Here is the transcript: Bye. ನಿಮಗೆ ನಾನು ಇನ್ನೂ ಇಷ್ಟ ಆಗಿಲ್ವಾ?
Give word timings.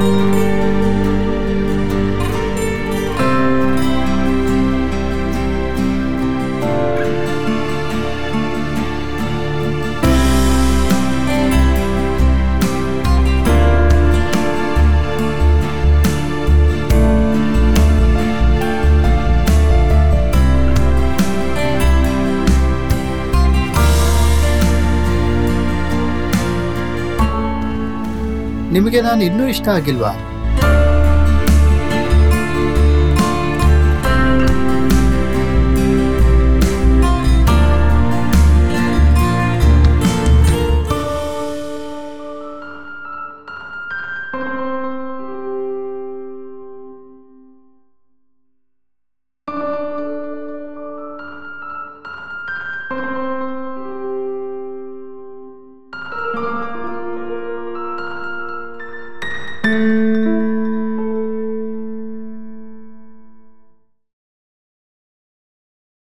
Bye. 0.00 0.39
ನಿಮಗೆ 28.72 29.00
ನಾನು 29.00 29.24
ಇನ್ನೂ 29.24 29.48
ಇಷ್ಟ 29.48 29.68
ಆಗಿಲ್ವಾ? 29.68 30.12